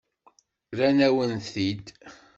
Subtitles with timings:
[0.75, 1.85] Rran-awen-t-id.